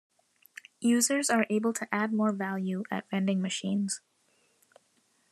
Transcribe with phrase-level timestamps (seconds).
[0.79, 4.01] Users are able to add more value at vending machines.